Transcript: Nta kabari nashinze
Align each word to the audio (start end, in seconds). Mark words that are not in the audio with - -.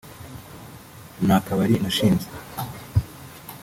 Nta 1.25 1.37
kabari 1.45 1.75
nashinze 1.83 2.27